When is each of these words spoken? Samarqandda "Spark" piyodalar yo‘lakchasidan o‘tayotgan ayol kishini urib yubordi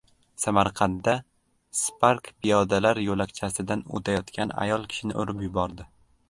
Samarqandda 0.43 1.11
"Spark" 1.79 2.29
piyodalar 2.45 3.01
yo‘lakchasidan 3.09 3.85
o‘tayotgan 4.01 4.55
ayol 4.65 4.89
kishini 4.95 5.19
urib 5.25 5.47
yubordi 5.49 5.89